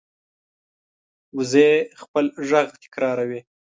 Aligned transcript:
وزې 1.37 1.69
خپل 2.01 2.25
غږ 2.49 2.67
تکراروي 2.83 3.39